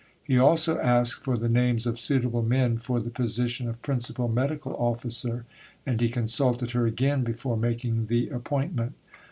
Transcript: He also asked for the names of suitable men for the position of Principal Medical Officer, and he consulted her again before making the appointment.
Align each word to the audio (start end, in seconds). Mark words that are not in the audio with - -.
He 0.23 0.35
also 0.39 0.79
asked 0.79 1.23
for 1.23 1.37
the 1.37 1.47
names 1.47 1.85
of 1.85 1.99
suitable 1.99 2.41
men 2.41 2.79
for 2.79 2.99
the 2.99 3.11
position 3.11 3.69
of 3.69 3.83
Principal 3.83 4.27
Medical 4.27 4.75
Officer, 4.77 5.45
and 5.85 6.01
he 6.01 6.09
consulted 6.09 6.71
her 6.71 6.87
again 6.87 7.23
before 7.23 7.55
making 7.55 8.07
the 8.07 8.29
appointment. 8.29 8.95